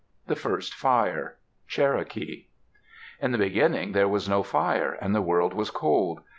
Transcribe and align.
THE 0.25 0.35
FIRST 0.35 0.73
FIRE 0.73 1.37
Cherokee 1.67 2.47
In 3.21 3.31
the 3.33 3.37
beginning 3.37 3.91
there 3.91 4.07
was 4.07 4.27
no 4.27 4.41
fire 4.41 4.93
and 4.93 5.13
the 5.13 5.21
world 5.21 5.53
was 5.53 5.69
cold. 5.69 6.21